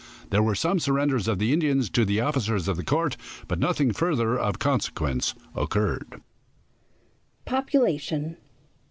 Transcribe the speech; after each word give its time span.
There 0.31 0.41
were 0.41 0.55
some 0.55 0.79
surrenders 0.79 1.27
of 1.27 1.37
the 1.37 1.53
Indians 1.53 1.87
to 1.91 2.05
the 2.05 2.21
officers 2.21 2.67
of 2.67 2.75
the 2.75 2.83
court, 2.83 3.17
but 3.47 3.59
nothing 3.59 3.91
further 3.91 4.35
of 4.35 4.57
consequence 4.57 5.35
occurred. 5.55 6.23
POPULATION. 7.45 8.37